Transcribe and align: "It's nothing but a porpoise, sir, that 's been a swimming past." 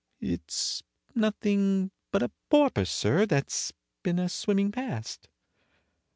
"It's 0.19 0.81
nothing 1.13 1.91
but 2.09 2.23
a 2.23 2.31
porpoise, 2.49 2.89
sir, 2.89 3.27
that 3.27 3.51
's 3.51 3.71
been 4.01 4.17
a 4.17 4.29
swimming 4.29 4.71
past." 4.71 5.29